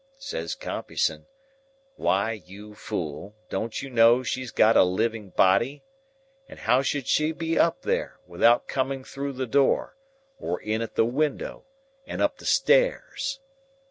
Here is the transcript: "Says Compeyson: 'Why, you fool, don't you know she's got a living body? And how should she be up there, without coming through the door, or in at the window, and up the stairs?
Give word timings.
"Says 0.17 0.55
Compeyson: 0.55 1.27
'Why, 1.95 2.31
you 2.31 2.73
fool, 2.73 3.35
don't 3.51 3.83
you 3.83 3.89
know 3.91 4.23
she's 4.23 4.49
got 4.49 4.75
a 4.75 4.83
living 4.83 5.29
body? 5.29 5.83
And 6.49 6.57
how 6.61 6.81
should 6.81 7.05
she 7.05 7.31
be 7.31 7.59
up 7.59 7.83
there, 7.83 8.17
without 8.25 8.67
coming 8.67 9.03
through 9.03 9.33
the 9.33 9.45
door, 9.45 9.95
or 10.39 10.59
in 10.59 10.81
at 10.81 10.95
the 10.95 11.05
window, 11.05 11.65
and 12.07 12.19
up 12.19 12.37
the 12.39 12.47
stairs? 12.47 13.41